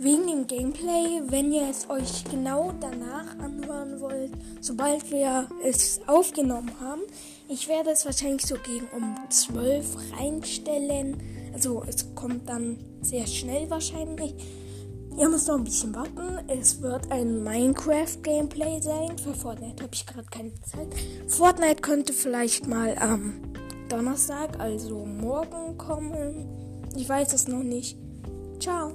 wegen 0.00 0.26
dem 0.26 0.46
Gameplay, 0.46 1.20
wenn 1.28 1.52
ihr 1.52 1.68
es 1.68 1.88
euch 1.90 2.24
genau 2.24 2.72
danach 2.80 3.38
anhören 3.38 4.00
wollt, 4.00 4.32
sobald 4.60 5.10
wir 5.10 5.46
es 5.62 6.00
aufgenommen 6.06 6.72
haben. 6.80 7.02
Ich 7.48 7.68
werde 7.68 7.90
es 7.90 8.06
wahrscheinlich 8.06 8.46
so 8.46 8.54
gegen 8.54 8.88
um 8.96 9.14
12 9.28 9.84
reinstellen. 10.18 11.18
Also 11.52 11.84
es 11.86 12.14
kommt 12.14 12.48
dann 12.48 12.78
sehr 13.02 13.26
schnell 13.26 13.68
wahrscheinlich. 13.68 14.34
Ihr 15.18 15.28
müsst 15.28 15.48
noch 15.48 15.58
ein 15.58 15.64
bisschen 15.64 15.94
warten. 15.94 16.48
Es 16.48 16.80
wird 16.80 17.12
ein 17.12 17.44
Minecraft-Gameplay 17.44 18.80
sein. 18.80 19.18
Für 19.18 19.34
Fortnite 19.34 19.82
habe 19.82 19.94
ich 19.94 20.06
gerade 20.06 20.26
keine 20.30 20.54
Zeit. 20.62 20.88
Fortnite 21.26 21.82
könnte 21.82 22.14
vielleicht 22.14 22.66
mal 22.66 22.96
am 22.98 23.34
Donnerstag, 23.90 24.58
also 24.58 25.04
morgen 25.04 25.76
kommen. 25.76 26.46
Ich 26.96 27.06
weiß 27.06 27.34
es 27.34 27.48
noch 27.48 27.62
nicht. 27.62 27.98
Ciao. 28.60 28.92